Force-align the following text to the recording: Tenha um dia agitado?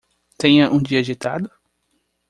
Tenha 0.35 0.71
um 0.71 0.81
dia 0.81 0.99
agitado? 0.99 1.51